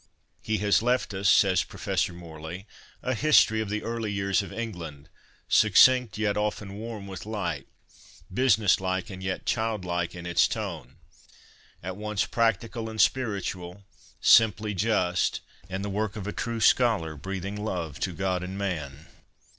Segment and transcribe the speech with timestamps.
[0.41, 2.65] "He has left us," says Professor Morley,
[3.03, 5.09] "a history of the early years of England,
[5.47, 7.65] succinct, yet often warm with life;
[8.33, 10.95] business like, and yet childlike in its tone;
[11.83, 13.83] at once practical and spiritual,
[14.19, 19.05] simply just, and the work of a true scholar, breathing love to God and man.